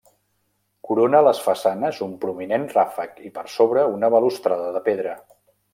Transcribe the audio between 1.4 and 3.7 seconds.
façanes un prominent ràfec i per